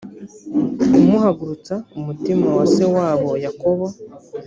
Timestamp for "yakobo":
3.45-3.87